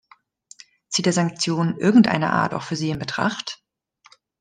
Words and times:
Zieht 0.89 1.05
er 1.05 1.13
Sanktionen 1.13 1.77
irgendeiner 1.77 2.33
Art 2.33 2.55
auch 2.55 2.63
für 2.63 2.75
sie 2.75 2.89
in 2.89 2.97
Betracht? 2.97 3.63